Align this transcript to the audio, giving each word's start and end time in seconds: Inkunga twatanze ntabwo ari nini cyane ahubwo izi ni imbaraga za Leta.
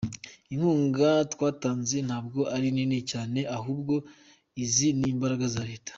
Inkunga 0.53 1.09
twatanze 1.33 1.97
ntabwo 2.07 2.39
ari 2.55 2.67
nini 2.75 2.99
cyane 3.11 3.39
ahubwo 3.57 3.95
izi 4.63 4.87
ni 4.97 5.05
imbaraga 5.13 5.45
za 5.55 5.61
Leta. 5.69 5.89